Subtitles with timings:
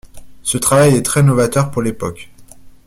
[0.41, 2.31] Ce travail est très novateur pour l'époque.